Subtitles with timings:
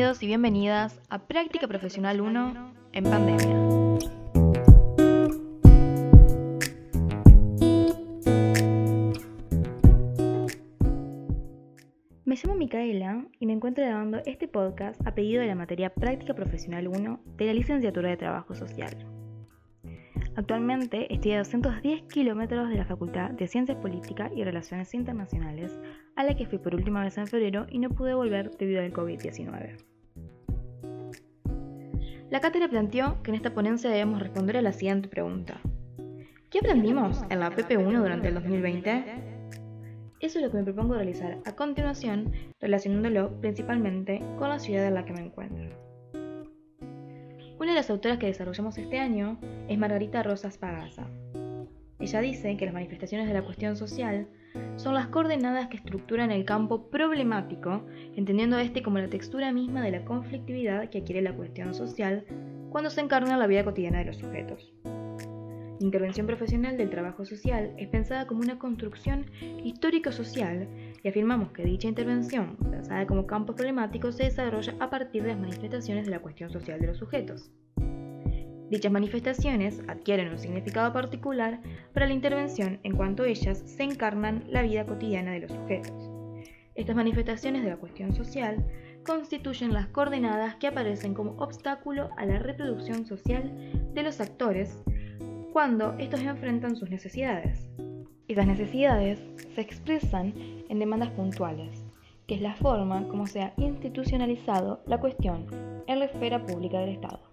[0.00, 3.46] Bienvenidos y bienvenidas a Práctica Profesional 1 en pandemia.
[12.24, 16.32] Me llamo Micaela y me encuentro grabando este podcast a pedido de la materia Práctica
[16.32, 18.96] Profesional 1 de la Licenciatura de Trabajo Social.
[20.34, 25.78] Actualmente estoy a 210 kilómetros de la Facultad de Ciencias Políticas y Relaciones Internacionales,
[26.16, 28.94] a la que fui por última vez en febrero y no pude volver debido al
[28.94, 29.89] COVID-19.
[32.30, 35.60] La cátedra planteó que en esta ponencia debemos responder a la siguiente pregunta.
[36.48, 39.04] ¿Qué aprendimos en la PP1 durante el 2020?
[40.20, 44.94] Eso es lo que me propongo realizar a continuación, relacionándolo principalmente con la ciudad en
[44.94, 45.76] la que me encuentro.
[47.58, 51.08] Una de las autoras que desarrollamos este año es Margarita Rosas Pagasa.
[51.98, 54.28] Ella dice que las manifestaciones de la cuestión social
[54.76, 59.92] son las coordenadas que estructuran el campo problemático, entendiendo este como la textura misma de
[59.92, 62.24] la conflictividad que adquiere la cuestión social
[62.70, 64.72] cuando se encarna en la vida cotidiana de los sujetos.
[65.80, 69.24] La intervención profesional del trabajo social es pensada como una construcción
[69.64, 70.68] histórico-social
[71.02, 75.40] y afirmamos que dicha intervención, pensada como campo problemático, se desarrolla a partir de las
[75.40, 77.50] manifestaciones de la cuestión social de los sujetos.
[78.70, 81.60] Dichas manifestaciones adquieren un significado particular
[81.92, 86.08] para la intervención en cuanto ellas se encarnan la vida cotidiana de los sujetos.
[86.76, 88.64] Estas manifestaciones de la cuestión social
[89.04, 93.52] constituyen las coordenadas que aparecen como obstáculo a la reproducción social
[93.92, 94.84] de los actores
[95.52, 97.68] cuando estos enfrentan sus necesidades.
[98.28, 99.20] Esas necesidades
[99.52, 100.32] se expresan
[100.68, 101.84] en demandas puntuales,
[102.28, 105.46] que es la forma como se ha institucionalizado la cuestión
[105.88, 107.29] en la esfera pública del Estado.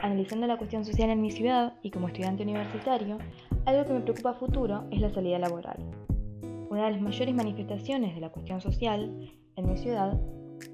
[0.00, 3.18] Analizando la cuestión social en mi ciudad y como estudiante universitario,
[3.64, 5.78] algo que me preocupa a futuro es la salida laboral.
[6.70, 10.16] Una de las mayores manifestaciones de la cuestión social en mi ciudad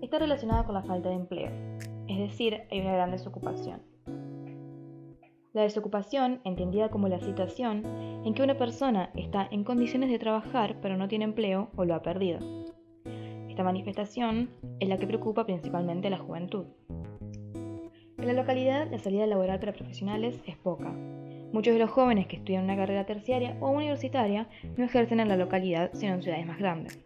[0.03, 1.51] está relacionada con la falta de empleo,
[2.07, 3.81] es decir, hay una gran desocupación.
[5.55, 7.83] La desocupación, entendida como la situación
[8.25, 11.95] en que una persona está en condiciones de trabajar pero no tiene empleo o lo
[11.95, 12.41] ha perdido.
[13.49, 16.67] Esta manifestación es la que preocupa principalmente a la juventud.
[18.25, 20.91] En la localidad, la salida laboral para profesionales es poca.
[21.53, 24.49] Muchos de los jóvenes que estudian una carrera terciaria o universitaria
[24.79, 26.99] no ejercen en la localidad sino en ciudades más grandes.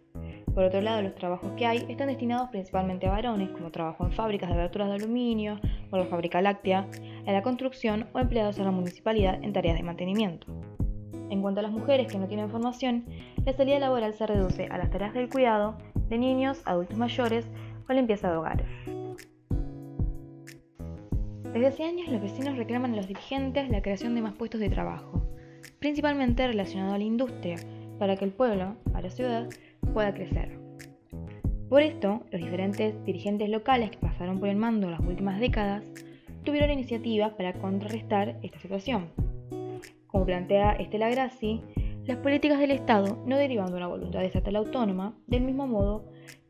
[0.55, 4.12] Por otro lado, los trabajos que hay están destinados principalmente a varones, como trabajo en
[4.12, 8.67] fábricas de aberturas de aluminio o la fábrica láctea, en la construcción o empleados en
[8.67, 10.47] la municipalidad en tareas de mantenimiento.
[11.31, 13.07] En cuanto a las mujeres que no tienen formación,
[13.45, 17.45] la salida laboral se reduce a las tareas del cuidado de niños, adultos mayores
[17.89, 18.69] o limpieza de hogares.
[21.59, 24.71] Desde hace años los vecinos reclaman a los dirigentes la creación de más puestos de
[24.71, 25.25] trabajo,
[25.81, 27.57] principalmente relacionado a la industria,
[27.99, 29.49] para que el pueblo, a la ciudad,
[29.93, 30.57] pueda crecer.
[31.69, 35.83] Por esto, los diferentes dirigentes locales que pasaron por el mando en las últimas décadas
[36.45, 39.09] tuvieron iniciativas para contrarrestar esta situación.
[40.07, 41.61] Como plantea Estela Grassi,
[42.05, 46.05] las políticas del Estado no derivan de una voluntad estatal autónoma, del mismo modo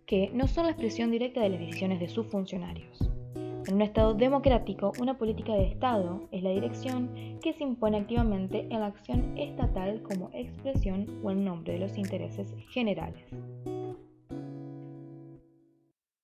[0.05, 3.08] que no son la expresión directa de las decisiones de sus funcionarios.
[3.69, 7.11] En un Estado democrático, una política de Estado es la dirección
[7.43, 11.99] que se impone activamente en la acción estatal como expresión o en nombre de los
[11.99, 13.23] intereses generales.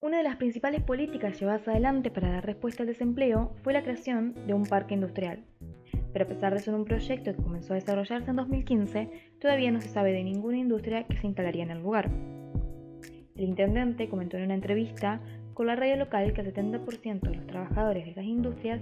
[0.01, 4.35] Una de las principales políticas llevadas adelante para dar respuesta al desempleo fue la creación
[4.47, 5.45] de un parque industrial.
[6.15, 9.83] Pero a pesar de ser un proyecto que comenzó a desarrollarse en 2015, todavía no
[9.83, 12.11] se sabe de ninguna industria que se instalaría en el lugar.
[13.37, 15.21] El intendente comentó en una entrevista
[15.55, 18.81] con la radio local que el 70% de los trabajadores de esas industrias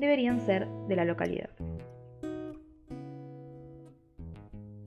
[0.00, 1.50] deberían ser de la localidad.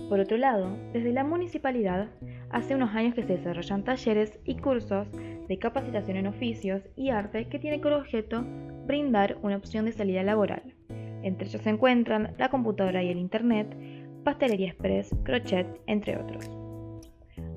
[0.10, 2.10] Por otro lado, desde la municipalidad,
[2.50, 5.08] hace unos años que se desarrollan talleres y cursos
[5.48, 8.44] de capacitación en oficios y arte que tienen como objeto
[8.86, 10.76] brindar una opción de salida laboral.
[11.24, 13.74] Entre ellos se encuentran la computadora y el Internet,
[14.26, 16.61] pastelería express, crochet, entre otros.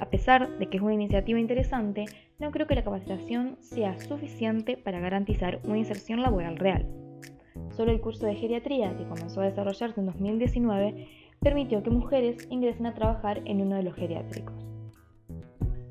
[0.01, 2.07] A pesar de que es una iniciativa interesante,
[2.39, 6.87] no creo que la capacitación sea suficiente para garantizar una inserción laboral real.
[7.71, 11.09] Solo el curso de geriatría, que comenzó a desarrollarse en 2019,
[11.41, 14.55] permitió que mujeres ingresen a trabajar en uno de los geriátricos.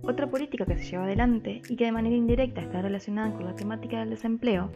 [0.06, 3.56] Otra política que se lleva adelante y que de manera indirecta está relacionada con la
[3.56, 4.70] temática del desempleo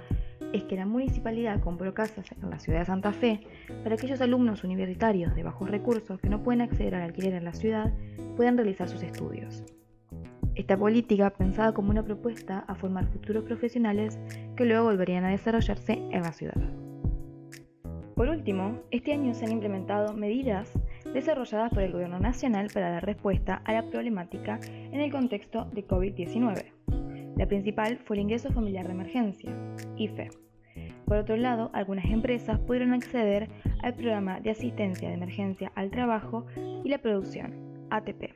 [0.53, 3.41] es que la municipalidad compró casas en la ciudad de Santa Fe
[3.83, 7.45] para que aquellos alumnos universitarios de bajos recursos que no pueden acceder al alquiler en
[7.45, 7.93] la ciudad
[8.35, 9.63] puedan realizar sus estudios.
[10.55, 14.17] Esta política pensada como una propuesta a formar futuros profesionales
[14.55, 16.57] que luego volverían a desarrollarse en la ciudad.
[18.15, 20.71] Por último, este año se han implementado medidas
[21.13, 25.85] desarrolladas por el Gobierno Nacional para dar respuesta a la problemática en el contexto de
[25.87, 26.76] COVID-19.
[27.37, 29.51] La principal fue el ingreso familiar de emergencia,
[29.95, 30.31] IFE.
[31.05, 33.47] Por otro lado, algunas empresas pudieron acceder
[33.83, 36.47] al programa de asistencia de emergencia al trabajo
[36.83, 38.33] y la producción, ATP.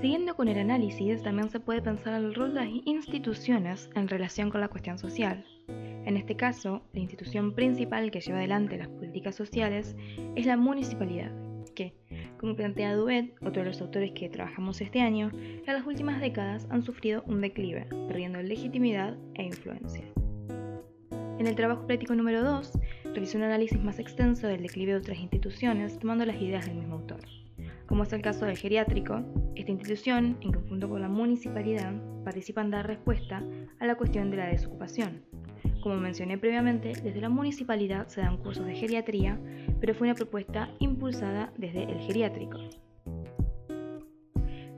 [0.00, 4.50] Siguiendo con el análisis, también se puede pensar el rol de las instituciones en relación
[4.50, 5.44] con la cuestión social.
[5.68, 9.96] En este caso, la institución principal que lleva adelante las políticas sociales
[10.36, 11.32] es la municipalidad,
[11.76, 11.94] que,
[12.38, 16.66] como plantea Duet, otro de los autores que trabajamos este año, en las últimas décadas
[16.70, 20.02] han sufrido un declive, perdiendo legitimidad e influencia.
[21.38, 22.72] En el trabajo práctico número 2,
[23.04, 26.96] realizó un análisis más extenso del declive de otras instituciones, tomando las ideas del mismo
[26.96, 27.20] autor.
[27.86, 29.22] Como es el caso del geriátrico,
[29.54, 31.94] esta institución, en conjunto con la municipalidad,
[32.24, 33.44] participa en dar respuesta
[33.78, 35.22] a la cuestión de la desocupación,
[35.86, 39.38] como mencioné previamente, desde la municipalidad se dan cursos de geriatría,
[39.78, 42.58] pero fue una propuesta impulsada desde el geriátrico.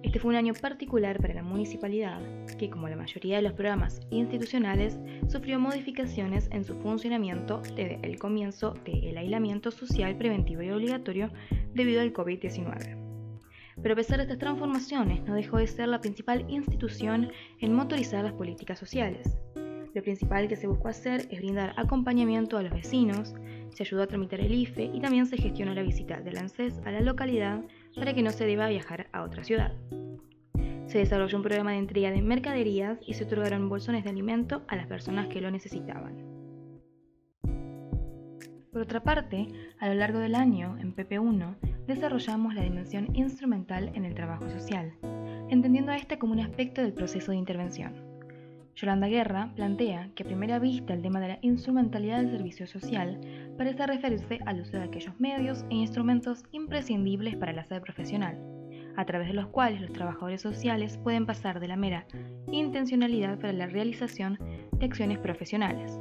[0.02, 2.20] Este fue un año particular para la municipalidad,
[2.58, 8.19] que como la mayoría de los programas institucionales, sufrió modificaciones en su funcionamiento desde el
[8.19, 11.31] comienzo del aislamiento social preventivo y obligatorio
[11.72, 12.99] debido al COVID-19.
[13.82, 17.31] Pero a pesar de estas transformaciones, no dejó de ser la principal institución
[17.61, 19.38] en motorizar las políticas sociales.
[19.94, 23.35] Lo principal que se buscó hacer es brindar acompañamiento a los vecinos,
[23.70, 26.90] se ayudó a tramitar el IFE y también se gestionó la visita del ANSES a
[26.90, 27.62] la localidad
[27.94, 29.73] para que no se deba viajar a otra ciudad.
[30.87, 34.76] Se desarrolló un programa de entrega de mercaderías y se otorgaron bolsones de alimento a
[34.76, 36.17] las personas que lo necesitaban.
[38.73, 39.49] Por otra parte,
[39.81, 41.56] a lo largo del año, en PP1,
[41.87, 44.93] desarrollamos la dimensión instrumental en el trabajo social,
[45.50, 48.07] entendiendo a este como un aspecto del proceso de intervención.
[48.80, 53.19] Yolanda Guerra plantea que a primera vista el tema de la instrumentalidad del servicio social
[53.56, 58.38] parece referirse al uso de aquellos medios e instrumentos imprescindibles para la sede profesional,
[58.96, 62.06] a través de los cuales los trabajadores sociales pueden pasar de la mera
[62.52, 64.38] intencionalidad para la realización
[64.75, 65.98] de acciones profesionales.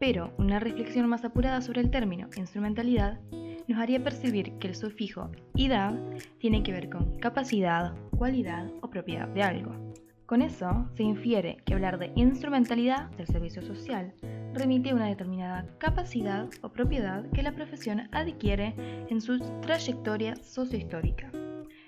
[0.00, 3.20] Pero una reflexión más apurada sobre el término instrumentalidad
[3.68, 5.94] nos haría percibir que el sufijo idad
[6.38, 9.85] tiene que ver con capacidad, cualidad o propiedad de algo.
[10.26, 14.12] Con eso se infiere que hablar de instrumentalidad del servicio social
[14.54, 18.74] remite a una determinada capacidad o propiedad que la profesión adquiere
[19.08, 21.30] en su trayectoria sociohistórica,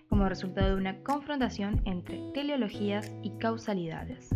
[0.08, 4.30] como resultado de una confrontación entre teleologías y causalidades.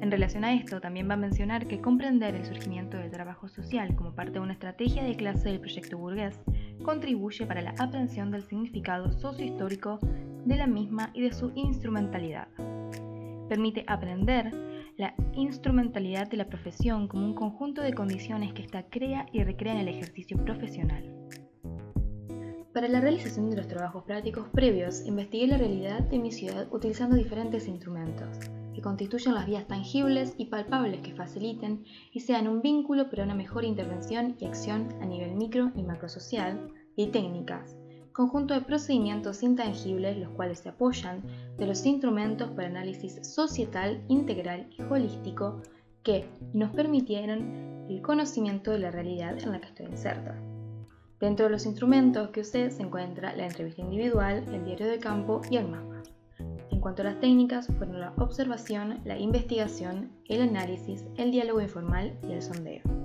[0.00, 3.94] En relación a esto, también va a mencionar que comprender el surgimiento del trabajo social
[3.94, 6.40] como parte de una estrategia de clase del proyecto burgués
[6.82, 9.98] contribuye para la aprehensión del significado sociohistórico
[10.46, 12.48] de la misma y de su instrumentalidad.
[13.50, 14.52] Permite aprender
[14.96, 19.72] la instrumentalidad de la profesión como un conjunto de condiciones que ésta crea y recrea
[19.72, 21.02] en el ejercicio profesional.
[22.72, 27.16] Para la realización de los trabajos prácticos previos, investigué la realidad de mi ciudad utilizando
[27.16, 28.38] diferentes instrumentos,
[28.72, 31.82] que constituyen las vías tangibles y palpables que faciliten
[32.12, 36.70] y sean un vínculo para una mejor intervención y acción a nivel micro y macrosocial,
[36.94, 37.79] y técnicas,
[38.20, 41.22] conjunto de procedimientos intangibles los cuales se apoyan
[41.56, 45.62] de los instrumentos para análisis societal, integral y holístico
[46.02, 50.38] que nos permitieron el conocimiento de la realidad en la que estoy inserta.
[51.18, 55.40] Dentro de los instrumentos que usé se encuentra la entrevista individual, el diario de campo
[55.50, 56.02] y el mapa.
[56.70, 62.18] En cuanto a las técnicas, fueron la observación, la investigación, el análisis, el diálogo informal
[62.28, 62.99] y el sondeo.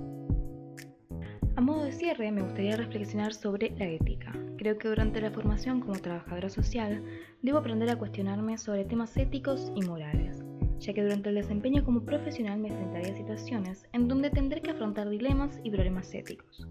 [1.56, 4.30] A modo de cierre, me gustaría reflexionar sobre la ética.
[4.58, 7.02] Creo que durante la formación como trabajadora social
[7.40, 10.44] debo aprender a cuestionarme sobre temas éticos y morales,
[10.80, 14.72] ya que durante el desempeño como profesional me enfrentaré a situaciones en donde tendré que
[14.72, 16.68] afrontar dilemas y problemas éticos.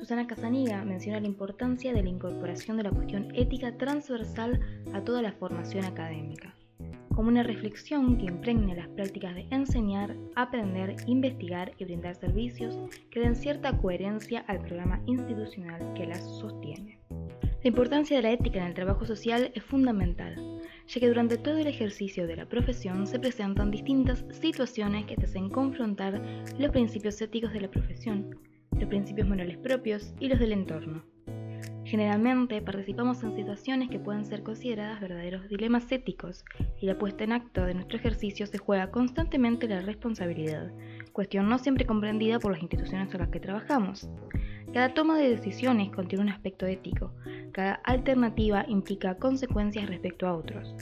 [0.00, 4.58] Susana Casaniga menciona la importancia de la incorporación de la cuestión ética transversal
[4.94, 6.56] a toda la formación académica
[7.14, 12.78] como una reflexión que impregne las prácticas de enseñar, aprender, investigar y brindar servicios
[13.10, 16.98] que den cierta coherencia al programa institucional que las sostiene.
[17.62, 20.34] La importancia de la ética en el trabajo social es fundamental,
[20.88, 25.26] ya que durante todo el ejercicio de la profesión se presentan distintas situaciones que te
[25.26, 26.20] hacen confrontar
[26.58, 28.36] los principios éticos de la profesión,
[28.72, 31.04] los principios morales propios y los del entorno.
[31.92, 36.42] Generalmente participamos en situaciones que pueden ser consideradas verdaderos dilemas éticos
[36.80, 40.72] y la puesta en acto de nuestro ejercicio se juega constantemente la responsabilidad,
[41.12, 44.08] cuestión no siempre comprendida por las instituciones con las que trabajamos.
[44.72, 47.12] Cada toma de decisiones contiene un aspecto ético,
[47.52, 50.74] cada alternativa implica consecuencias respecto a otros,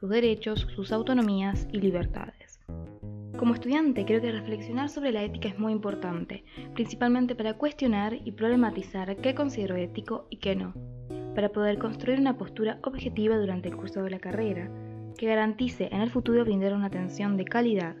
[0.00, 2.39] sus derechos, sus autonomías y libertades.
[3.40, 6.44] Como estudiante creo que reflexionar sobre la ética es muy importante,
[6.74, 10.74] principalmente para cuestionar y problematizar qué considero ético y qué no,
[11.34, 14.70] para poder construir una postura objetiva durante el curso de la carrera,
[15.16, 17.96] que garantice en el futuro brindar una atención de calidad.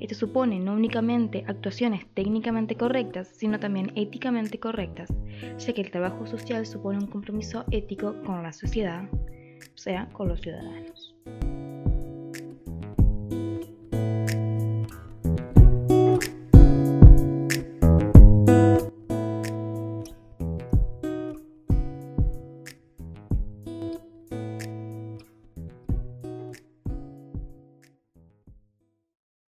[0.00, 5.08] Esto supone no únicamente actuaciones técnicamente correctas, sino también éticamente correctas,
[5.56, 10.28] ya que el trabajo social supone un compromiso ético con la sociedad, o sea, con
[10.28, 11.13] los ciudadanos.